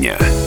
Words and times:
дня. 0.00 0.39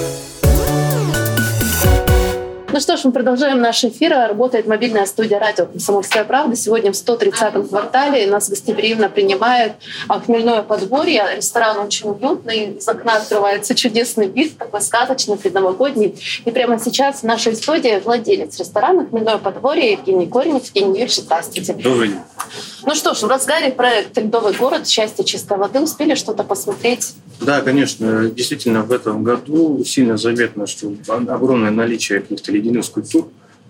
Ну 2.74 2.80
что 2.80 2.98
ж, 2.98 3.02
мы 3.04 3.12
продолжаем 3.12 3.62
наш 3.62 3.84
эфир. 3.84 4.14
Работает 4.14 4.66
мобильная 4.66 5.06
студия 5.06 5.38
радио 5.38 5.68
«Комсомольская 5.68 6.24
правда». 6.24 6.56
Сегодня 6.56 6.92
в 6.92 6.96
130-м 6.96 7.68
квартале 7.68 8.26
нас 8.26 8.50
гостеприимно 8.50 9.10
принимает 9.10 9.74
хмельное 10.08 10.64
подворье. 10.64 11.24
Ресторан 11.38 11.78
очень 11.78 12.10
уютный. 12.10 12.78
Из 12.78 12.88
окна 12.88 13.18
открывается 13.18 13.76
чудесный 13.76 14.28
вид, 14.28 14.58
такой 14.58 14.82
сказочный, 14.82 15.38
предновогодний. 15.38 16.16
И 16.46 16.50
прямо 16.50 16.80
сейчас 16.80 17.20
в 17.20 17.26
нашей 17.26 17.56
студии 17.56 18.02
владелец 18.04 18.58
ресторана 18.58 19.06
«Хмельное 19.06 19.38
подворье» 19.38 19.92
Евгений 19.92 20.26
Коренев. 20.26 20.66
Евгений 20.66 20.94
Юрьевич, 20.94 21.18
здравствуйте. 21.18 21.74
Добрый 21.74 22.08
день. 22.08 22.22
Ну 22.86 22.96
что 22.96 23.14
ж, 23.14 23.22
в 23.22 23.28
разгаре 23.28 23.72
проект 23.72 24.18
«Ледовый 24.18 24.54
город. 24.54 24.88
Счастье 24.88 25.24
чистой 25.24 25.60
воды». 25.60 25.80
Успели 25.80 26.16
что-то 26.16 26.44
посмотреть? 26.44 27.14
Да, 27.40 27.62
конечно. 27.62 28.32
Действительно, 28.32 28.82
в 28.82 28.92
этом 28.92 29.24
году 29.24 29.84
сильно 29.86 30.18
заметно, 30.18 30.66
что 30.66 30.92
огромное 31.08 31.70
наличие 31.70 32.22
каких-то 32.22 32.52
ледяных 32.64 32.86
скульптур. 32.86 33.30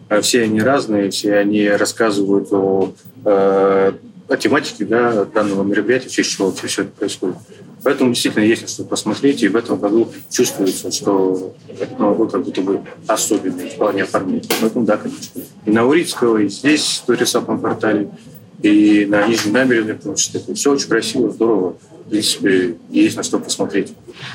А 0.09 0.21
все 0.21 0.43
они 0.43 0.61
разные, 0.61 1.09
все 1.09 1.35
они 1.37 1.67
рассказывают 1.67 2.51
о, 2.51 2.93
э, 3.25 3.93
о 4.27 4.37
тематике 4.37 4.85
да, 4.85 5.25
данного 5.25 5.63
мероприятия, 5.63 6.09
в 6.09 6.11
честь 6.11 6.31
чего 6.31 6.49
вообще 6.49 6.67
все 6.67 6.81
это 6.83 6.91
происходит. 6.91 7.37
Поэтому 7.83 8.11
действительно 8.11 8.43
есть 8.43 8.69
что 8.69 8.83
посмотреть, 8.83 9.43
и 9.43 9.47
в 9.47 9.55
этом 9.55 9.79
году 9.79 10.09
чувствуется, 10.29 10.91
что 10.91 11.53
этот 11.67 11.99
Новый 11.99 12.17
год 12.17 12.31
как 12.31 12.43
будто 12.43 12.61
бы 12.61 12.81
особенный 13.07 13.69
в 13.69 13.75
плане 13.75 14.03
оформления. 14.03 14.47
Поэтому 14.61 14.85
да, 14.85 14.97
конечно. 14.97 15.41
И 15.65 15.71
на 15.71 15.85
Урицкого, 15.85 16.37
и 16.37 16.47
здесь, 16.47 17.01
в 17.03 17.07
Торисапном 17.07 17.59
портале, 17.59 18.09
и 18.61 19.05
на 19.05 19.27
Нижней 19.27 19.51
набережной, 19.51 19.95
потому 19.95 20.15
что 20.15 20.37
это 20.37 20.53
все 20.53 20.71
очень 20.71 20.87
красиво, 20.87 21.29
здорово 21.31 21.75
принципе, 22.13 22.75
есть 22.91 23.17
на 23.17 23.23
что 23.23 23.39
посмотреть. 23.39 23.93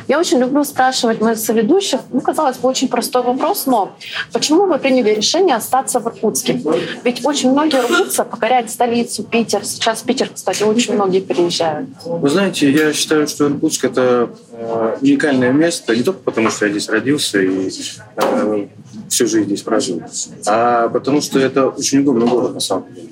Я 0.08 0.18
очень 0.18 0.38
люблю 0.38 0.64
спрашивать 0.64 1.20
моих 1.20 1.38
соведущих, 1.38 2.00
ну, 2.12 2.20
казалось 2.20 2.56
бы, 2.56 2.68
очень 2.68 2.88
простой 2.88 3.22
вопрос, 3.22 3.66
но 3.66 3.96
почему 4.32 4.66
вы 4.66 4.78
приняли 4.78 5.14
решение 5.14 5.54
остаться 5.54 6.00
в 6.00 6.06
Иркутске? 6.06 6.60
Ведь 7.04 7.24
очень 7.24 7.52
многие 7.52 7.80
рвутся 7.80 8.24
покорять 8.24 8.70
столицу, 8.70 9.22
Питер. 9.22 9.64
Сейчас 9.64 10.00
в 10.00 10.04
Питер, 10.04 10.30
кстати, 10.34 10.64
очень 10.64 10.94
многие 10.94 11.20
переезжают. 11.20 11.88
Вы 12.04 12.28
знаете, 12.28 12.70
я 12.70 12.92
считаю, 12.92 13.28
что 13.28 13.46
Иркутск— 13.46 13.84
это 13.84 14.30
э, 14.52 14.96
уникальное 15.00 15.52
место, 15.52 15.94
не 15.94 16.02
только 16.02 16.20
потому, 16.20 16.50
что 16.50 16.66
я 16.66 16.72
здесь 16.72 16.88
родился 16.88 17.40
и 17.40 17.70
э, 18.16 18.66
всю 19.08 19.26
жизнь 19.26 19.46
здесь 19.46 19.62
прожил, 19.62 20.02
а 20.46 20.88
потому 20.88 21.20
что 21.20 21.38
это 21.38 21.68
очень 21.68 22.00
удобный 22.00 22.26
город 22.26 22.54
на 22.54 22.60
самом 22.60 22.92
деле. 22.92 23.08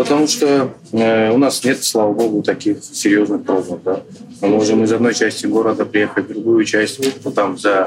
Потому 0.00 0.26
что 0.26 0.72
э, 0.92 1.30
у 1.30 1.36
нас 1.36 1.62
нет, 1.62 1.84
слава 1.84 2.14
богу, 2.14 2.42
таких 2.42 2.78
серьезных 2.82 3.44
проблем. 3.44 3.80
Да? 3.84 4.00
Мы 4.40 4.48
можем 4.48 4.82
из 4.82 4.90
одной 4.94 5.14
части 5.14 5.44
города 5.44 5.84
приехать 5.84 6.24
в 6.24 6.28
другую 6.28 6.64
часть 6.64 6.98
ну, 7.22 7.30
там, 7.30 7.58
за, 7.58 7.86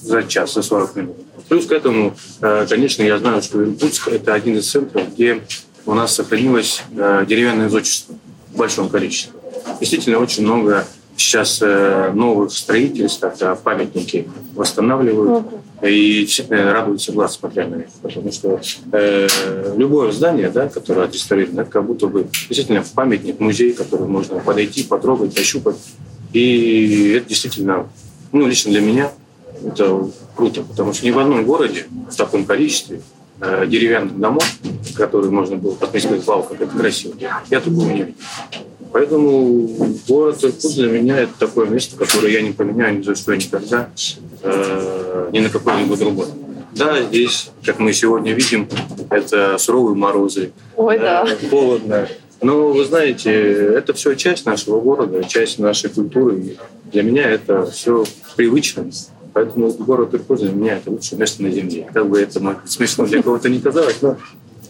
за 0.00 0.22
час, 0.22 0.54
за 0.54 0.62
40 0.62 0.94
минут. 0.94 1.16
Плюс 1.48 1.66
к 1.66 1.72
этому, 1.72 2.14
э, 2.40 2.66
конечно, 2.68 3.02
я 3.02 3.18
знаю, 3.18 3.42
что 3.42 3.64
Иркутск– 3.64 4.06
это 4.12 4.32
один 4.32 4.58
из 4.58 4.70
центров, 4.70 5.12
где 5.12 5.42
у 5.86 5.94
нас 5.94 6.14
сохранилось 6.14 6.84
э, 6.96 7.24
деревянное 7.26 7.68
зодчество 7.68 8.14
в 8.52 8.56
большом 8.56 8.88
количестве. 8.88 9.32
Действительно, 9.80 10.20
очень 10.20 10.44
много 10.44 10.86
сейчас 11.20 11.58
э, 11.60 12.12
новых 12.14 12.52
строительств, 12.52 13.20
когда 13.20 13.54
памятники 13.54 14.28
восстанавливают. 14.54 15.46
И 15.82 16.20
действительно 16.20 16.72
радуется 16.72 17.12
глаз, 17.12 17.36
смотря 17.36 17.66
на 17.66 17.76
них. 17.76 17.86
Потому 18.02 18.32
что 18.32 18.60
э, 18.92 19.28
любое 19.76 20.12
здание, 20.12 20.50
да, 20.50 20.68
которое 20.68 21.06
отреставрировано, 21.06 21.62
это 21.62 21.70
как 21.70 21.86
будто 21.86 22.06
бы 22.06 22.26
действительно 22.48 22.84
памятник, 22.94 23.40
музей, 23.40 23.72
который 23.72 24.06
можно 24.06 24.40
подойти, 24.40 24.82
потрогать, 24.82 25.38
ощупать. 25.38 25.76
И 26.32 27.14
это 27.16 27.28
действительно, 27.28 27.88
ну, 28.32 28.46
лично 28.46 28.72
для 28.72 28.80
меня, 28.80 29.10
это 29.64 30.08
круто. 30.36 30.62
Потому 30.62 30.92
что 30.92 31.06
ни 31.06 31.10
в 31.10 31.18
одном 31.18 31.44
городе 31.44 31.86
в 32.10 32.14
таком 32.14 32.44
количестве 32.44 33.00
э, 33.40 33.66
деревянных 33.66 34.18
домов, 34.18 34.44
которые 34.94 35.30
можно 35.30 35.56
было 35.56 35.74
посмотреть, 35.74 36.26
вау, 36.26 36.42
как 36.42 36.60
это 36.60 36.76
красиво, 36.76 37.14
я 37.50 37.60
такого 37.60 37.84
не 37.84 38.02
видел. 38.02 38.14
Поэтому 38.92 39.68
город 40.08 40.42
Иркут 40.42 40.74
для 40.74 40.88
меня 40.88 41.18
это 41.18 41.32
такое 41.38 41.66
место, 41.66 41.96
которое 41.96 42.32
я 42.32 42.42
не 42.42 42.52
поменяю 42.52 42.98
ни 42.98 43.02
за 43.02 43.14
что 43.14 43.34
никогда, 43.34 43.88
э, 44.42 45.30
ни 45.32 45.38
на 45.38 45.48
какой-либо 45.48 45.96
другой. 45.96 46.26
Да, 46.74 47.02
здесь, 47.02 47.50
как 47.64 47.78
мы 47.78 47.92
сегодня 47.92 48.32
видим, 48.32 48.68
это 49.10 49.58
суровые 49.58 49.96
морозы, 49.96 50.52
Ой, 50.76 50.98
да. 50.98 51.26
э, 51.28 51.48
холодно. 51.48 52.08
Но 52.42 52.72
вы 52.72 52.84
знаете, 52.84 53.30
это 53.30 53.92
все 53.92 54.14
часть 54.14 54.46
нашего 54.46 54.80
города, 54.80 55.22
часть 55.24 55.58
нашей 55.58 55.90
культуры. 55.90 56.38
И 56.38 56.56
для 56.90 57.02
меня 57.02 57.28
это 57.28 57.66
все 57.66 58.04
привычно. 58.36 58.86
Поэтому 59.32 59.70
город 59.72 60.14
Иркут 60.14 60.40
для 60.40 60.50
меня 60.50 60.76
это 60.76 60.90
лучшее 60.90 61.18
место 61.18 61.42
на 61.42 61.50
земле. 61.50 61.88
Как 61.92 62.08
бы 62.08 62.20
это 62.20 62.60
смешно 62.66 63.06
для 63.06 63.22
кого-то 63.22 63.48
не 63.48 63.60
казалось, 63.60 63.98
но 64.00 64.16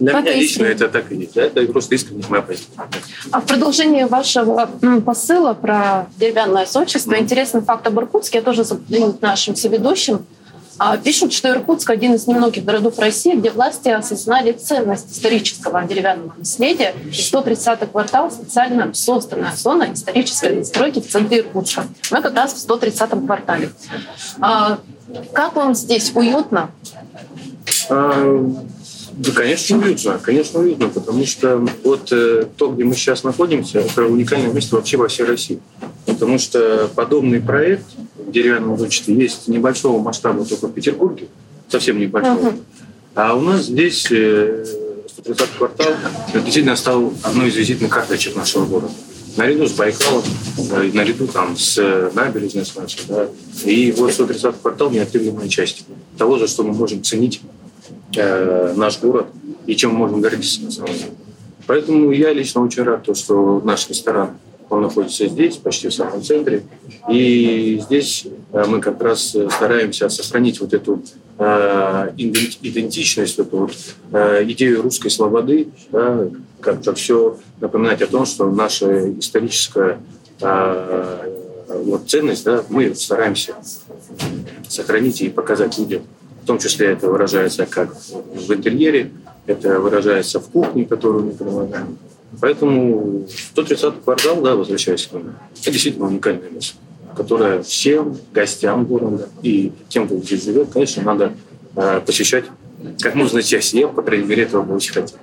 для 0.01 0.13
Как 0.13 0.25
меня 0.25 0.35
лично 0.35 0.65
искренне. 0.65 0.71
это 0.73 0.89
так 0.89 1.13
и 1.13 1.17
есть. 1.17 1.37
Это 1.37 1.63
просто 1.67 1.95
искренне 1.95 2.25
моя 2.29 2.43
позиция. 2.43 2.89
А 3.31 3.41
в 3.41 3.47
продолжении 3.47 4.05
вашего 4.05 4.69
посыла 5.05 5.55
про 5.55 6.09
деревянное 6.17 6.67
зодчество, 6.67 7.19
интересный 7.19 7.61
факт 7.61 7.87
об 7.87 7.99
Иркутске, 7.99 8.39
я 8.39 8.43
тоже 8.45 8.65
задаю 8.65 9.17
нашим 9.21 9.55
соведущим. 9.57 10.27
А, 10.83 10.97
Пишут, 10.97 11.35
что 11.35 11.51
Иркутск 11.51 11.91
один 11.91 12.15
из 12.15 12.27
немногих 12.27 12.65
городов 12.65 12.99
России, 12.99 13.35
где 13.35 13.51
власти 13.51 13.89
осознали 13.91 14.53
ценность 14.53 15.13
исторического 15.13 15.83
деревянного 15.83 16.33
наследия. 16.39 16.95
130-й 17.11 17.87
квартал– 17.87 18.31
специально 18.33 18.95
созданная 18.95 19.53
зона 19.55 19.93
исторической 19.93 20.63
застройки 20.63 21.01
в 21.01 21.07
центре 21.09 21.41
Иркутска. 21.41 21.85
Мы 22.11 22.23
как 22.23 22.35
раз 22.35 22.55
в 22.55 22.67
130-м 22.67 23.27
квартале. 23.27 23.69
А, 24.41 24.79
Как 25.35 25.55
вам 25.55 25.75
здесь? 25.75 26.13
Уютно? 26.15 26.71
Да, 29.21 29.33
конечно, 29.33 29.77
уютно. 29.77 30.19
Конечно, 30.23 30.61
уютно, 30.61 30.89
потому 30.89 31.27
что 31.27 31.69
вот 31.85 32.11
э, 32.11 32.47
то, 32.57 32.71
где 32.71 32.85
мы 32.85 32.95
сейчас 32.95 33.23
находимся, 33.23 33.81
это 33.81 34.07
уникальное 34.07 34.51
место 34.51 34.77
вообще 34.77 34.97
во 34.97 35.09
всей 35.09 35.25
России. 35.25 35.61
Потому 36.07 36.39
что 36.39 36.89
подобный 36.95 37.39
проект 37.39 37.85
в 38.17 38.31
деревянном 38.31 38.79
зодчестве 38.79 39.15
есть 39.15 39.47
небольшого 39.47 40.01
масштаба 40.01 40.47
только 40.47 40.69
в 40.69 40.73
Петербурге, 40.73 41.27
совсем 41.69 42.01
небольшого. 42.01 42.51
Мгм. 42.51 42.61
А 43.15 43.35
у 43.35 43.43
нас 43.43 43.67
здесь 43.67 44.11
э, 44.11 44.65
130 45.11 45.49
квартал 45.59 45.93
действительно 46.33 46.77
стал 46.77 47.13
одной 47.23 47.49
из 47.49 47.57
визитных 47.57 47.91
карточек 47.91 48.37
нашего 48.37 48.65
города. 48.65 48.95
Наряду 49.37 49.67
с 49.67 49.73
Байкалом, 49.73 50.25
э, 50.57 50.91
наряду 50.95 51.27
там 51.27 51.59
с 51.59 51.77
э, 51.77 52.11
набережной 52.15 52.65
с 52.65 52.75
нашей, 52.75 53.01
да. 53.07 53.29
И 53.67 53.93
вот 53.93 54.15
130 54.15 54.55
квартал 54.63 54.91
неотъемлемая 54.91 55.49
часть 55.51 55.85
того, 56.17 56.39
за 56.39 56.47
что 56.47 56.63
мы 56.63 56.73
можем 56.73 57.03
ценить 57.03 57.43
э, 58.17 58.75
наш 58.77 59.01
город 59.01 59.27
и 59.67 59.77
чем 59.77 59.93
мы 59.93 59.99
можем 59.99 60.21
гордиться 60.21 60.63
на 60.63 60.71
самом 60.71 60.93
деле. 60.93 61.11
Поэтому 61.67 62.11
я 62.11 62.33
лично 62.33 62.63
очень 62.63 62.83
рад, 62.83 63.05
то, 63.05 63.15
что 63.15 63.61
наш 63.65 63.89
ресторан 63.89 64.31
он 64.71 64.83
находится 64.83 65.27
здесь, 65.27 65.57
почти 65.57 65.89
в 65.89 65.95
самом 65.95 66.23
центре. 66.23 66.63
И 67.11 67.81
здесь 67.83 68.27
э, 68.53 68.65
мы 68.67 68.81
как 68.81 69.03
раз 69.03 69.35
э, 69.35 69.49
стараемся 69.51 70.09
сохранить 70.09 70.61
вот 70.61 70.73
эту 70.73 71.03
э, 71.39 72.13
иден- 72.17 72.57
идентичность, 72.63 73.39
эту 73.39 73.57
вот 73.59 73.73
э, 74.13 74.45
идею 74.45 74.83
русской 74.83 75.11
слободы, 75.11 75.69
да, 75.91 76.29
как-то 76.61 76.95
все 76.95 77.37
напоминать 77.61 78.01
о 78.03 78.07
том, 78.07 78.25
что 78.25 78.49
наша 78.51 79.11
историческая 79.19 79.99
э, 80.41 81.31
вот 81.69 82.09
ценность, 82.09 82.45
да, 82.45 82.65
мы 82.69 82.95
стараемся 82.95 83.55
сохранить 84.69 85.21
и 85.21 85.29
показать 85.29 85.77
людям. 85.79 86.03
Том 86.51 86.59
числе 86.59 86.89
это 86.89 87.09
выражается 87.09 87.65
как 87.65 87.95
в 87.95 88.53
интерьере, 88.53 89.13
это 89.47 89.79
выражается 89.79 90.41
в 90.41 90.49
кухне, 90.49 90.85
которую 90.85 91.27
мы 91.27 91.31
предлагаем. 91.31 91.97
Поэтому 92.41 93.25
130 93.53 94.03
квартал, 94.03 94.43
да, 94.43 94.57
возвращаясь 94.57 95.07
к 95.07 95.13
нему, 95.13 95.31
это 95.61 95.71
действительно 95.71 96.09
уникальное 96.09 96.51
место, 96.51 96.77
которое 97.17 97.63
всем 97.63 98.19
гостям 98.35 98.85
города 98.85 99.29
и 99.45 99.71
тем, 99.89 100.07
кто 100.07 100.17
здесь 100.17 100.43
живет, 100.43 100.71
конечно, 100.73 101.05
надо 101.05 101.35
э, 101.77 102.01
посещать 102.05 102.47
как 102.99 103.15
можно 103.15 103.41
чаще. 103.41 103.79
Я, 103.79 103.87
по 103.87 104.03
крайней 104.03 104.27
мере, 104.27 104.43
этого 104.43 104.63
бы 104.63 104.75
очень 104.75 104.93
хотел. 104.93 105.19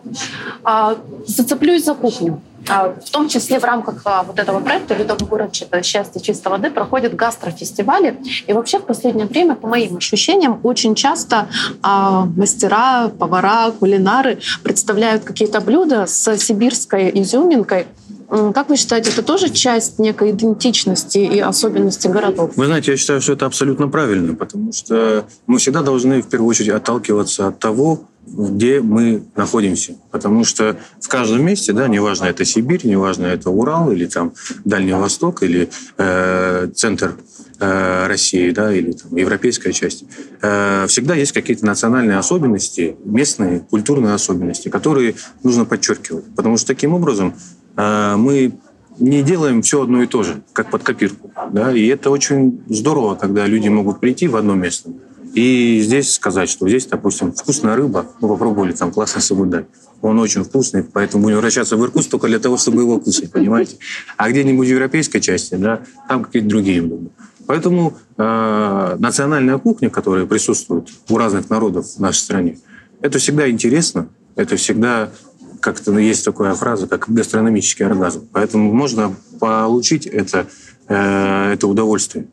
А, 0.63 0.97
Зацеплюсь 1.25 1.83
за 1.83 1.93
кухню. 1.93 2.41
А, 2.69 2.93
В 2.93 3.09
том 3.09 3.29
числе 3.29 3.59
в 3.59 3.63
рамках 3.63 4.01
а, 4.05 4.23
вот 4.23 4.39
этого 4.39 4.59
проекта 4.59 4.95
«Ледовый 4.95 5.27
город 5.27 5.51
Чит- 5.51 5.69
счастья 5.83 6.19
чистой 6.19 6.49
воды» 6.49 6.69
проходят 6.69 7.15
гастрофестивали. 7.15 8.17
И 8.45 8.53
вообще 8.53 8.79
в 8.79 8.83
последнее 8.83 9.25
время, 9.25 9.55
по 9.55 9.67
моим 9.67 9.97
ощущениям, 9.97 10.59
очень 10.63 10.95
часто 10.95 11.47
а, 11.81 12.25
мастера, 12.25 13.09
повара, 13.09 13.71
кулинары 13.71 14.39
представляют 14.63 15.23
какие-то 15.23 15.61
блюда 15.61 16.05
с 16.07 16.37
сибирской 16.37 17.11
изюминкой. 17.21 17.87
Как 18.29 18.67
вы 18.67 18.75
считаете, 18.75 19.09
это 19.11 19.23
тоже 19.23 19.49
часть 19.49 19.99
некой 19.99 20.31
идентичности 20.31 21.19
и 21.19 21.39
особенности 21.39 22.09
городов? 22.09 22.51
Вы 22.57 22.65
знаете, 22.65 22.91
я 22.91 22.97
считаю, 22.97 23.21
что 23.21 23.31
это 23.31 23.45
абсолютно 23.45 23.87
правильно, 23.87 24.35
потому 24.35 24.73
что 24.73 25.25
мы 25.45 25.59
всегда 25.59 25.81
должны 25.81 26.21
в 26.21 26.27
первую 26.27 26.49
очередь 26.49 26.71
отталкиваться 26.71 27.47
от 27.47 27.59
того, 27.59 28.01
где 28.27 28.81
мы 28.81 29.23
находимся. 29.35 29.95
Потому 30.11 30.43
что 30.43 30.77
в 30.99 31.07
каждом 31.07 31.45
месте, 31.45 31.73
да, 31.73 31.87
неважно, 31.87 32.25
это 32.25 32.45
Сибирь, 32.45 32.85
неважно, 32.85 33.25
это 33.25 33.49
Урал 33.49 33.91
или 33.91 34.05
там 34.05 34.33
Дальний 34.65 34.93
Восток 34.93 35.43
или 35.43 35.69
э, 35.97 36.69
центр 36.75 37.15
э, 37.59 38.07
России, 38.07 38.51
да, 38.51 38.73
или 38.73 38.91
там, 38.91 39.15
европейская 39.15 39.71
часть, 39.73 40.03
э, 40.41 40.85
всегда 40.87 41.15
есть 41.15 41.31
какие-то 41.31 41.65
национальные 41.65 42.17
особенности, 42.17 42.95
местные 43.05 43.61
культурные 43.61 44.13
особенности, 44.13 44.69
которые 44.69 45.15
нужно 45.43 45.65
подчеркивать. 45.65 46.25
Потому 46.35 46.57
что 46.57 46.67
таким 46.67 46.93
образом 46.93 47.35
э, 47.75 48.15
мы 48.17 48.53
не 48.99 49.23
делаем 49.23 49.61
все 49.61 49.83
одно 49.83 50.01
и 50.01 50.07
то 50.07 50.23
же, 50.23 50.41
как 50.53 50.69
под 50.71 50.83
копирку. 50.83 51.31
Да? 51.51 51.71
И 51.71 51.85
это 51.87 52.09
очень 52.09 52.63
здорово, 52.67 53.15
когда 53.15 53.45
люди 53.45 53.69
могут 53.69 53.99
прийти 53.99 54.27
в 54.27 54.35
одно 54.35 54.55
место 54.55 54.89
и 55.37 55.81
здесь 55.81 56.15
сказать, 56.15 56.49
что 56.49 56.67
здесь, 56.67 56.87
допустим, 56.87 57.31
вкусная 57.31 57.75
рыба, 57.75 58.07
мы 58.21 58.27
попробовали 58.27 58.71
там 58.71 58.91
классный 58.91 59.21
сабудай. 59.21 59.67
Он 60.01 60.17
очень 60.17 60.43
вкусный, 60.43 60.83
поэтому 60.83 61.25
будем 61.25 61.37
вращаться 61.37 61.77
в 61.77 61.83
Иркутск 61.83 62.09
только 62.09 62.25
для 62.25 62.39
того, 62.39 62.57
чтобы 62.57 62.81
его 62.81 62.99
кушать, 62.99 63.31
понимаете? 63.31 63.77
А 64.17 64.31
где-нибудь 64.31 64.67
в 64.67 64.71
европейской 64.71 65.19
части, 65.19 65.53
да, 65.53 65.81
там 66.09 66.23
какие-то 66.23 66.49
другие 66.49 66.81
блюда. 66.81 67.11
Поэтому 67.45 67.95
э, 68.17 68.95
национальная 68.97 69.59
кухня, 69.59 69.91
которая 69.91 70.25
присутствует 70.25 70.89
у 71.07 71.17
разных 71.19 71.51
народов 71.51 71.85
в 71.85 71.99
нашей 71.99 72.21
стране, 72.21 72.57
это 73.01 73.19
всегда 73.19 73.47
интересно, 73.47 74.09
это 74.35 74.55
всегда 74.55 75.11
как-то 75.59 75.91
ну, 75.91 75.99
есть 75.99 76.25
такая 76.25 76.55
фраза, 76.55 76.87
как 76.87 77.07
гастрономический 77.09 77.85
оргазм. 77.85 78.27
Поэтому 78.31 78.73
можно 78.73 79.13
получить 79.39 80.07
это, 80.07 80.47
э, 80.87 81.53
это 81.53 81.67
удовольствие. 81.67 82.25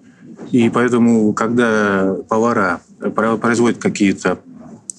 И 0.52 0.70
поэтому, 0.70 1.32
когда 1.32 2.16
повара 2.28 2.80
производят 3.10 3.78
какие-то 3.78 4.38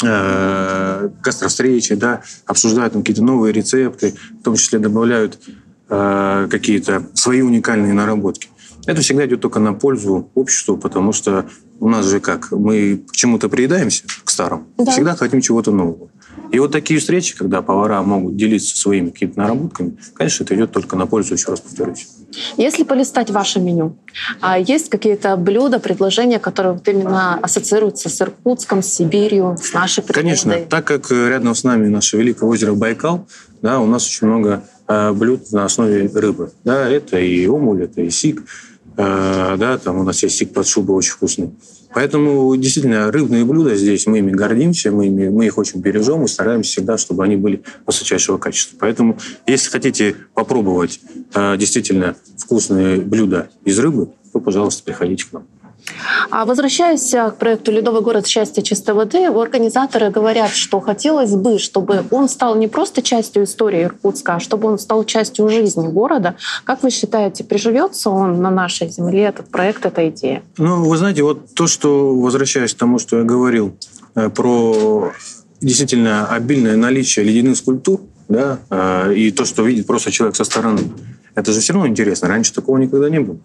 э, 0.03 1.09
гастровстречи, 1.23 1.95
да, 1.95 2.21
обсуждают 2.45 2.93
там 2.93 3.01
какие-то 3.01 3.23
новые 3.23 3.53
рецепты, 3.53 4.15
в 4.39 4.43
том 4.43 4.55
числе 4.55 4.79
добавляют 4.79 5.39
э, 5.89 6.47
какие-то 6.49 7.07
свои 7.13 7.41
уникальные 7.41 7.93
наработки. 7.93 8.49
Это 8.85 9.01
всегда 9.01 9.25
идет 9.25 9.41
только 9.41 9.59
на 9.59 9.73
пользу 9.73 10.29
обществу, 10.35 10.77
потому 10.77 11.11
что 11.11 11.49
у 11.79 11.89
нас 11.89 12.05
же 12.05 12.19
как, 12.19 12.51
мы 12.51 13.03
к 13.09 13.15
чему-то 13.15 13.49
приедаемся, 13.49 14.03
к 14.23 14.29
старому, 14.29 14.67
да. 14.77 14.91
всегда 14.91 15.15
хотим 15.15 15.41
чего-то 15.41 15.71
нового. 15.71 16.09
И 16.51 16.59
вот 16.59 16.71
такие 16.71 16.99
встречи, 16.99 17.35
когда 17.35 17.61
повара 17.61 18.01
могут 18.01 18.35
делиться 18.35 18.77
своими 18.77 19.09
какими-то 19.09 19.39
наработками, 19.39 19.97
конечно, 20.13 20.43
это 20.43 20.55
идет 20.55 20.71
только 20.71 20.95
на 20.95 21.05
пользу, 21.05 21.33
еще 21.33 21.49
раз 21.49 21.59
повторюсь. 21.59 22.07
Если 22.57 22.83
полистать 22.83 23.29
ваше 23.29 23.59
меню, 23.59 23.97
а 24.41 24.59
есть 24.59 24.89
какие-то 24.89 25.37
блюда, 25.37 25.79
предложения, 25.79 26.39
которые 26.39 26.73
вот 26.73 26.87
именно 26.87 27.35
ассоциируются 27.35 28.09
с 28.09 28.21
Иркутском, 28.21 28.83
с 28.83 28.87
Сибирью, 28.87 29.57
с 29.61 29.73
нашей 29.73 30.03
природой? 30.03 30.23
Конечно, 30.23 30.55
так 30.69 30.85
как 30.85 31.11
рядом 31.11 31.55
с 31.55 31.63
нами 31.63 31.87
наше 31.87 32.17
великое 32.17 32.49
озеро 32.49 32.73
Байкал, 32.73 33.27
да, 33.61 33.79
у 33.79 33.85
нас 33.85 34.07
очень 34.07 34.27
много 34.27 34.63
э, 34.87 35.11
блюд 35.11 35.51
на 35.51 35.65
основе 35.65 36.09
рыбы. 36.13 36.51
Да, 36.63 36.87
это 36.87 37.19
и 37.19 37.47
омуль, 37.47 37.83
это 37.83 38.01
и 38.01 38.09
сик, 38.09 38.41
э, 38.41 38.43
да, 38.97 39.77
там 39.77 39.99
у 39.99 40.03
нас 40.03 40.23
есть 40.23 40.37
сик 40.37 40.53
под 40.53 40.67
шубой 40.67 40.95
очень 40.95 41.11
вкусный. 41.11 41.51
Поэтому 41.95 42.53
действительно 42.57 43.09
рыбные 43.09 43.45
блюда 43.45 43.73
здесь 43.75 44.05
мы 44.05 44.19
ими 44.19 44.31
гордимся, 44.31 44.91
мы, 44.91 45.07
ими, 45.07 45.29
мы 45.29 45.45
их 45.45 45.57
очень 45.57 45.79
бережем 45.79 46.25
и 46.25 46.27
стараемся 46.27 46.71
всегда, 46.71 46.97
чтобы 46.97 47.23
они 47.23 47.37
были 47.37 47.63
высочайшего 47.85 48.37
качества. 48.37 48.75
Поэтому, 48.81 49.17
если 49.47 49.69
хотите 49.69 50.17
попробовать 50.33 50.99
э, 51.33 51.55
действительно 51.57 52.17
вкусные 52.37 52.99
блюда 52.99 53.49
из 53.63 53.79
рыбы, 53.79 54.09
то, 54.33 54.41
пожалуйста, 54.41 54.83
приходите 54.83 55.25
к 55.25 55.31
нам. 55.31 55.47
А 56.29 56.45
возвращаясь 56.45 57.09
к 57.11 57.35
проекту 57.37 57.71
«Ледовый 57.71 58.01
город 58.01 58.27
счастья 58.27 58.61
чистой 58.61 58.95
воды», 58.95 59.25
организаторы 59.25 60.09
говорят, 60.09 60.51
что 60.51 60.79
хотелось 60.79 61.35
бы, 61.35 61.59
чтобы 61.59 62.03
он 62.11 62.27
стал 62.29 62.55
не 62.55 62.67
просто 62.67 63.01
частью 63.01 63.43
истории 63.43 63.83
Иркутска, 63.83 64.35
а 64.35 64.39
чтобы 64.39 64.67
он 64.67 64.79
стал 64.79 65.03
частью 65.03 65.49
жизни 65.49 65.87
города. 65.87 66.35
Как 66.63 66.83
вы 66.83 66.89
считаете, 66.89 67.43
приживется 67.43 68.09
он 68.09 68.41
на 68.41 68.49
нашей 68.49 68.89
земле, 68.89 69.23
этот 69.23 69.49
проект, 69.49 69.85
эта 69.85 70.09
идея? 70.09 70.43
Ну, 70.57 70.83
вы 70.83 70.97
знаете, 70.97 71.23
вот 71.23 71.53
то, 71.53 71.67
что, 71.67 72.15
возвращаясь 72.15 72.73
к 72.73 72.77
тому, 72.77 72.99
что 72.99 73.19
я 73.19 73.23
говорил 73.23 73.75
э, 74.15 74.29
про 74.29 75.11
действительно 75.61 76.27
обильное 76.27 76.75
наличие 76.75 77.25
ледяных 77.25 77.57
скульптур, 77.57 78.01
да, 78.27 78.59
э, 78.69 79.13
и 79.15 79.31
то, 79.31 79.45
что 79.45 79.63
видит 79.63 79.87
просто 79.87 80.11
человек 80.11 80.35
со 80.35 80.43
стороны, 80.43 80.81
это 81.35 81.51
же 81.51 81.59
все 81.59 81.73
равно 81.73 81.87
интересно. 81.87 82.27
Раньше 82.27 82.53
такого 82.53 82.77
никогда 82.77 83.09
не 83.09 83.19
было. 83.19 83.37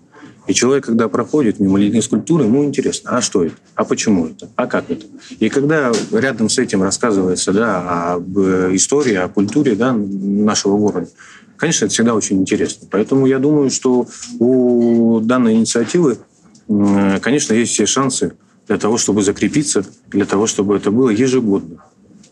И 0.51 0.53
человек, 0.53 0.87
когда 0.87 1.09
проходит 1.09 1.61
мимо 1.61 1.79
ледяной 1.79 2.03
скульптуры, 2.03 2.43
ему 2.43 2.65
интересно, 2.65 3.11
а 3.17 3.21
что 3.21 3.45
это? 3.45 3.55
А 3.77 3.85
почему 3.85 4.27
это? 4.27 4.49
А 4.57 4.67
как 4.67 4.91
это? 4.91 5.07
И 5.39 5.49
когда 5.49 5.93
рядом 6.11 6.49
с 6.49 6.59
этим 6.59 6.83
рассказывается 6.83 7.53
да, 7.53 8.15
об 8.15 8.37
э, 8.37 8.75
истории, 8.75 9.15
о 9.15 9.29
культуре 9.29 9.77
да, 9.77 9.93
нашего 9.93 10.77
города, 10.77 11.09
конечно, 11.57 11.85
это 11.85 11.95
всегда 11.95 12.17
очень 12.17 12.39
интересно. 12.39 12.89
Поэтому 12.91 13.27
я 13.27 13.39
думаю, 13.39 13.71
что 13.71 14.09
у 14.41 15.21
данной 15.21 15.55
инициативы, 15.55 16.19
конечно, 16.67 17.55
есть 17.55 17.71
все 17.71 17.87
шансы 17.87 18.33
для 18.67 18.77
того, 18.77 18.99
чтобы 18.99 19.23
закрепиться, 19.23 19.85
для 20.09 20.25
того, 20.25 20.49
чтобы 20.49 20.75
это 20.75 20.91
было 20.91 21.11
ежегодно. 21.11 21.85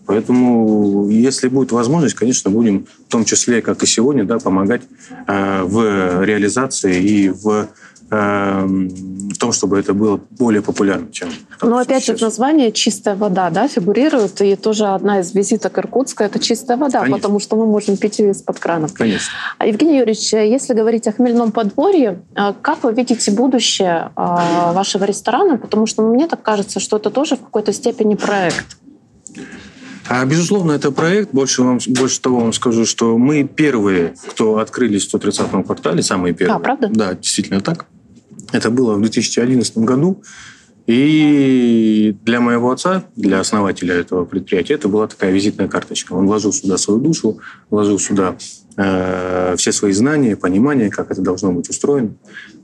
Поэтому, 0.06 1.06
если 1.10 1.48
будет 1.48 1.70
возможность, 1.70 2.14
конечно, 2.14 2.50
будем 2.50 2.86
в 3.06 3.12
том 3.12 3.26
числе, 3.26 3.60
как 3.60 3.82
и 3.82 3.86
сегодня, 3.86 4.24
да, 4.24 4.38
помогать 4.38 4.80
э, 5.26 5.62
в 5.62 6.24
реализации 6.24 7.00
и 7.00 7.28
в 7.28 7.68
в 8.10 9.38
том, 9.38 9.52
чтобы 9.52 9.78
это 9.78 9.92
было 9.92 10.20
более 10.30 10.62
популярно, 10.62 11.12
чем... 11.12 11.28
Но 11.62 11.78
опять 11.78 12.04
сейчас. 12.04 12.18
же 12.18 12.24
название 12.24 12.72
«чистая 12.72 13.16
вода» 13.16 13.50
да, 13.50 13.68
фигурирует, 13.68 14.40
и 14.40 14.56
тоже 14.56 14.86
одна 14.86 15.20
из 15.20 15.34
визиток 15.34 15.78
Иркутска— 15.78 16.24
это 16.24 16.38
чистая 16.38 16.76
вода, 16.76 17.00
Конечно. 17.00 17.16
потому 17.16 17.38
что 17.38 17.56
мы 17.56 17.66
можем 17.66 17.96
пить 17.96 18.18
ее 18.18 18.30
из-под 18.30 18.58
крана. 18.58 18.88
Конечно. 18.88 19.30
А, 19.58 19.66
Евгений 19.66 19.98
Юрьевич, 19.98 20.32
если 20.32 20.74
говорить 20.74 21.06
о 21.06 21.12
хмельном 21.12 21.52
подворье, 21.52 22.22
а, 22.34 22.54
как 22.54 22.82
вы 22.84 22.94
видите 22.94 23.30
будущее 23.30 24.10
а, 24.16 24.72
вашего 24.72 25.04
ресторана? 25.04 25.58
Потому 25.58 25.86
что 25.86 26.02
мне 26.02 26.26
так 26.26 26.42
кажется, 26.42 26.80
что 26.80 26.96
это 26.96 27.10
тоже 27.10 27.36
в 27.36 27.40
какой-то 27.40 27.72
степени 27.72 28.14
проект. 28.14 28.78
Безусловно, 30.24 30.72
это 30.72 30.90
проект. 30.90 31.32
Больше, 31.32 31.62
вам, 31.62 31.78
больше 31.86 32.20
того 32.22 32.40
вам 32.40 32.54
скажу, 32.54 32.86
что 32.86 33.18
мы 33.18 33.44
первые, 33.44 34.14
кто 34.28 34.56
открылись 34.56 35.06
в 35.06 35.14
130-м 35.14 35.64
квартале, 35.64 36.02
самые 36.02 36.32
первые. 36.32 36.56
А, 36.56 36.58
правда? 36.58 36.88
Да, 36.90 37.14
действительно 37.14 37.60
так. 37.60 37.86
Это 38.52 38.70
было 38.70 38.94
в 38.94 39.00
2011 39.00 39.78
году. 39.78 40.22
И 40.86 42.16
для 42.22 42.40
моего 42.40 42.70
отца, 42.70 43.04
для 43.14 43.40
основателя 43.40 43.94
этого 43.94 44.24
предприятия, 44.24 44.72
это 44.72 44.88
была 44.88 45.06
такая 45.06 45.30
визитная 45.32 45.68
карточка. 45.68 46.14
Он 46.14 46.26
вложил 46.26 46.50
сюда 46.50 46.78
свою 46.78 46.98
душу, 46.98 47.40
вложил 47.68 47.98
сюда 47.98 48.38
э, 48.78 49.54
все 49.58 49.70
свои 49.72 49.92
знания, 49.92 50.34
понимание, 50.34 50.88
как 50.88 51.10
это 51.10 51.20
должно 51.20 51.52
быть 51.52 51.68
устроено. 51.68 52.14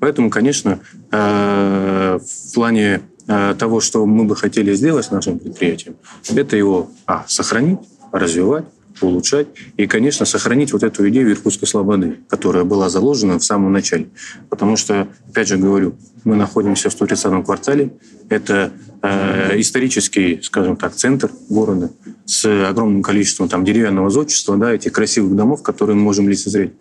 Поэтому, 0.01 0.31
конечно, 0.31 0.81
э, 1.13 2.19
в 2.19 2.55
плане 2.55 3.03
э, 3.29 3.55
того, 3.59 3.81
что 3.81 4.07
мы 4.07 4.25
бы 4.25 4.37
хотели 4.37 4.73
сделать 4.75 5.05
с 5.05 5.11
нашим 5.11 5.39
предприятием, 5.39 5.97
это 6.35 6.57
его 6.57 6.91
а, 7.05 7.27
сохранить, 7.29 7.81
развивать, 8.11 8.65
улучшать 9.01 9.49
и, 9.77 9.87
конечно, 9.87 10.27
сохранить 10.27 10.73
вот 10.73 10.83
эту 10.83 11.09
идею 11.09 11.31
Иркутской 11.33 11.69
слободы, 11.69 12.19
которая 12.29 12.65
была 12.65 12.89
заложена 12.89 13.39
в 13.39 13.45
самом 13.45 13.73
начале. 13.73 14.09
Потому 14.51 14.77
что, 14.77 15.09
опять 15.29 15.49
же 15.49 15.57
говорю, 15.57 15.95
мы 16.25 16.37
находимся 16.37 16.91
в 16.91 17.01
130-м 17.01 17.45
квартале. 17.45 17.93
Это 18.29 18.73
э, 19.03 19.61
исторический, 19.61 20.41
скажем 20.43 20.77
так, 20.77 20.95
центр 20.95 21.31
города 21.49 21.91
с 22.25 22.69
огромным 22.69 23.03
количеством 23.03 23.49
там, 23.49 23.65
деревянного 23.65 24.11
зодчества, 24.11 24.57
да, 24.57 24.73
этих 24.73 24.93
красивых 24.93 25.37
домов, 25.37 25.63
которые 25.63 25.97
мы 25.97 26.03
можем 26.03 26.29
лицезреть. 26.29 26.73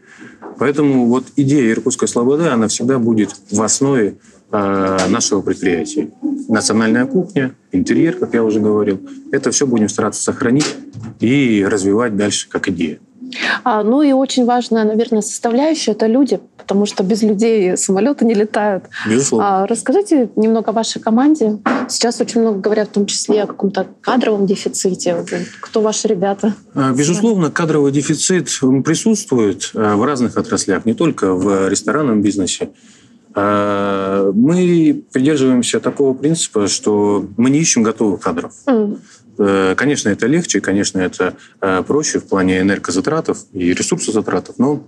Поэтому 0.60 1.08
вот 1.08 1.26
идея 1.36 1.72
Иркутской 1.72 2.08
слободы, 2.08 2.48
она 2.48 2.68
всегда 2.68 3.00
будет 3.00 3.36
в 3.52 3.62
основе 3.62 4.18
нашего 4.54 5.42
предприятия. 5.42 6.12
Национальная 6.48 7.06
кухня, 7.06 7.56
интерьер, 7.72 8.16
как 8.18 8.34
я 8.34 8.44
уже 8.44 8.60
говорил. 8.60 9.00
Это 9.32 9.52
все 9.52 9.66
будем 9.66 9.90
стараться 9.90 10.22
сохранить 10.22 10.76
и 11.20 11.66
развивать 11.68 12.16
дальше 12.16 12.48
как 12.50 12.70
идея. 12.70 13.00
А, 13.64 13.84
ну 13.84 14.02
и 14.02 14.12
очень 14.12 14.46
важная, 14.46 14.84
наверное, 14.84 15.22
составляющая— 15.22 15.92
это 15.94 16.08
люди, 16.08 16.40
потому 16.58 16.86
что 16.86 17.04
без 17.04 17.22
людей 17.22 17.78
самолеты 17.78 18.26
не 18.26 18.34
летают. 18.34 18.86
Безусловно. 19.08 19.64
А, 19.64 19.68
расскажите 19.68 20.30
немного 20.36 20.70
о 20.70 20.74
вашей 20.74 21.02
команде. 21.02 21.60
Сейчас 21.90 22.20
очень 22.22 22.42
много 22.42 22.60
говорят, 22.60 22.90
в 22.90 22.92
том 22.92 23.06
числе 23.06 23.44
о 23.44 23.48
каком-то 23.48 23.88
кадровом 24.02 24.46
дефиците. 24.46 25.26
Кто 25.62 25.82
ваши 25.82 26.08
ребята? 26.08 26.54
А, 26.74 26.94
безусловно, 26.94 27.52
кадровый 27.52 27.92
дефицит 27.92 28.50
присутствует 28.84 29.72
э, 29.74 29.96
в 29.96 30.04
разных 30.04 30.38
отраслях, 30.38 30.86
не 30.86 30.94
только 30.94 31.34
в 31.34 31.70
ресторанном 31.70 32.22
бизнесе. 32.22 32.70
А, 33.36 34.32
мы 34.32 35.04
придерживаемся 35.12 35.80
такого 35.80 36.14
принципа, 36.14 36.68
что 36.68 37.28
мы 37.38 37.50
не 37.50 37.60
ищем 37.60 37.84
готовых 37.84 38.22
кадров. 38.22 38.54
Mm. 38.68 39.76
Конечно, 39.76 40.10
это 40.10 40.28
легче, 40.28 40.62
конечно, 40.62 41.00
это 41.00 41.34
э, 41.60 41.82
проще 41.88 42.20
в 42.20 42.26
плане 42.26 42.62
энергозатратов 42.62 43.40
и 43.52 43.74
ресурсозатратов, 43.74 44.60
но 44.60 44.86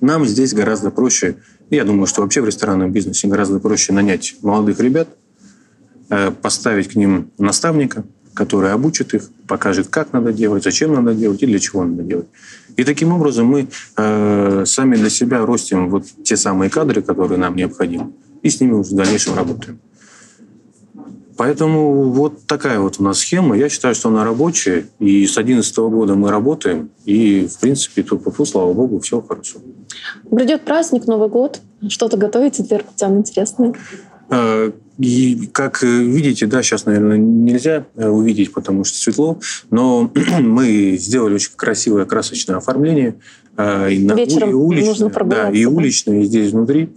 нам 0.00 0.26
здесь 0.26 0.54
гораздо 0.54 0.90
проще, 0.90 1.36
я 1.70 1.84
думаю, 1.84 2.06
что 2.06 2.22
вообще 2.22 2.40
в 2.40 2.46
ресторанном 2.46 2.92
бизнесе 2.92 3.26
гораздо 3.26 3.58
проще 3.58 3.92
нанять 3.92 4.36
молодых 4.42 4.78
ребят, 4.80 5.08
э, 6.08 6.30
поставить 6.30 6.88
к 6.88 6.94
ним 6.94 7.32
наставника, 7.36 8.04
который 8.32 8.72
обучит 8.72 9.12
их, 9.12 9.28
покажет, 9.46 9.88
как 9.88 10.12
надо 10.12 10.32
делать, 10.32 10.62
зачем 10.62 10.94
надо 10.94 11.14
делать 11.14 11.42
и 11.42 11.46
для 11.46 11.58
чего 11.58 11.84
надо 11.84 12.02
делать. 12.02 12.28
И 12.76 12.84
таким 12.84 13.12
образом 13.12 13.46
мы 13.46 13.68
э, 13.96 14.64
сами 14.66 14.96
для 14.96 15.10
себя 15.10 15.44
ростим 15.44 15.90
вот 15.90 16.04
те 16.24 16.36
самые 16.36 16.70
кадры, 16.70 17.02
которые 17.02 17.38
нам 17.38 17.56
необходимы, 17.56 18.12
и 18.42 18.50
с 18.50 18.60
ними 18.60 18.72
уже 18.72 18.90
в 18.90 18.96
дальнейшем 18.96 19.34
работаем. 19.34 19.80
Поэтому 21.40 22.10
вот 22.10 22.46
такая 22.46 22.80
вот 22.80 22.96
у 22.98 23.02
нас 23.02 23.20
схема. 23.20 23.56
Я 23.56 23.70
считаю, 23.70 23.94
что 23.94 24.10
она 24.10 24.24
рабочая. 24.24 24.88
И 24.98 25.26
с 25.26 25.32
2011 25.36 25.78
года 25.78 26.14
мы 26.14 26.30
работаем. 26.30 26.90
И, 27.06 27.46
в 27.46 27.58
принципе, 27.60 28.02
тут 28.02 28.22
по 28.22 28.44
слава 28.44 28.74
богу, 28.74 29.00
все 29.00 29.22
хорошо. 29.22 29.58
Грядет 30.30 30.66
праздник, 30.66 31.06
Новый 31.06 31.30
год. 31.30 31.62
Что-то 31.88 32.18
готовите 32.18 32.62
для 32.62 32.76
иркутян 32.76 33.16
интересное? 33.16 33.72
А, 34.30 34.72
и, 34.98 35.48
как 35.52 35.82
видите, 35.82 36.46
да, 36.46 36.62
сейчас, 36.62 36.86
наверное, 36.86 37.18
нельзя 37.18 37.86
э, 37.96 38.08
увидеть, 38.08 38.52
потому 38.52 38.84
что 38.84 38.98
светло, 38.98 39.40
но 39.70 40.10
мы 40.40 40.96
сделали 40.98 41.34
очень 41.34 41.52
красивое 41.56 42.04
красочное 42.04 42.56
оформление. 42.56 43.16
А, 43.56 43.88
и 43.88 43.98
на, 43.98 44.14
Вечером 44.14 44.50
и 44.50 44.52
уличное, 44.52 44.88
нужно 44.90 45.10
прогуляться. 45.10 45.52
Да, 45.52 45.58
и 45.58 45.64
уличное, 45.64 46.20
и 46.20 46.24
здесь 46.24 46.52
внутри. 46.52 46.90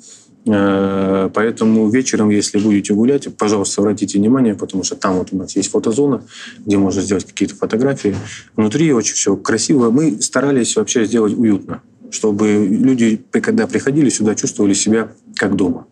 Э, 0.46 1.30
поэтому 1.34 1.90
вечером, 1.90 2.30
если 2.30 2.60
будете 2.60 2.94
гулять, 2.94 3.36
пожалуйста, 3.38 3.82
обратите 3.82 4.20
внимание, 4.20 4.56
потому 4.56 4.84
что 4.84 4.96
там 4.96 5.18
вот 5.18 5.30
у 5.32 5.38
нас 5.38 5.56
есть 5.56 5.72
фотозона, 5.72 6.24
где 6.66 6.78
можно 6.78 7.02
сделать 7.02 7.25
какие-то 7.25 7.56
фотографии. 7.56 8.16
Внутри 8.56 8.92
очень 8.94 9.16
все 9.16 9.36
красиво. 9.36 9.90
Мы 9.90 10.22
старались 10.22 10.75
вообще 10.75 11.06
сделать 11.06 11.34
уютно, 11.34 11.82
чтобы 12.12 12.68
люди, 12.70 13.24
когда 13.32 13.66
приходили 13.68 14.10
сюда, 14.10 14.36
чувствовали 14.36 14.74
себя 14.74 15.12
как 15.36 15.56
дома. 15.56 15.88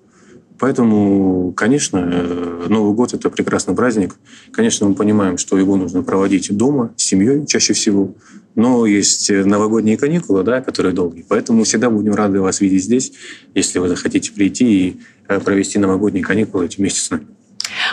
Поэтому, 0.61 1.53
конечно, 1.53 1.97
э, 1.97 2.67
Новый 2.69 2.93
год– 2.93 3.13
это 3.15 3.31
прекрасный 3.31 3.73
праздник. 3.73 4.15
Конечно, 4.51 4.87
мы 4.87 4.93
понимаем, 4.93 5.39
что 5.39 5.57
его 5.57 5.75
нужно 5.75 6.03
проводить 6.03 6.55
дома, 6.55 6.93
с 6.97 7.03
семьей 7.03 7.47
чаще 7.47 7.73
всего. 7.73 8.13
Но 8.53 8.85
есть 8.85 9.31
э, 9.31 9.43
новогодние 9.43 9.97
каникулы, 9.97 10.43
да, 10.43 10.61
которые 10.61 10.93
долгие. 10.93 11.25
Поэтому 11.27 11.63
всегда 11.63 11.89
будем 11.89 12.13
рады 12.13 12.41
вас 12.41 12.61
видеть 12.61 12.83
здесь, 12.83 13.11
если 13.55 13.79
вы 13.79 13.87
захотите 13.87 14.31
прийти 14.33 14.65
и 14.65 14.99
э, 15.27 15.39
провести 15.39 15.79
новогодние 15.79 16.23
каникулы 16.23 16.69
вместе 16.77 16.99
с 16.99 17.09
нами. 17.09 17.25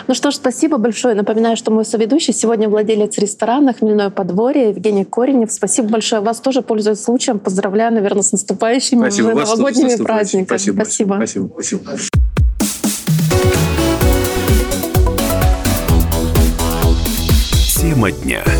Ну 0.07 0.13
что 0.13 0.29
ж, 0.29 0.35
спасибо 0.35 0.77
большое. 0.77 1.15
Напоминаю, 1.15 1.57
что 1.57 1.71
мой 1.71 1.85
соведущий 1.85 2.35
сегодня 2.35 2.69
владелец 2.69 3.17
ресторана 3.17 3.73
«Хмельное 3.73 4.11
подворье» 4.11 4.69
Евгений 4.69 5.05
Коренев. 5.05 5.51
Спасибо 5.51 5.89
большое. 5.89 6.21
Вас 6.21 6.39
тоже, 6.39 6.61
пользуясь 6.61 7.01
случаем, 7.01 7.39
поздравляю, 7.39 7.91
наверное, 7.95 8.21
с 8.21 8.31
наступающими 8.31 8.99
спасибо. 8.99 9.29
уже 9.29 9.35
новогодними 9.37 9.95
праздниками. 10.03 10.45
Спасибо. 10.45 10.75
Спасибо. 10.75 11.13
спасибо. 11.15 11.81
спасибо. 11.83 12.28
Тема 17.99 18.11
дня. 18.11 18.58